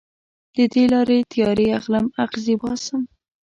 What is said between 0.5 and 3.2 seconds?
د دې لارې تیارې اخلم اغزې باسم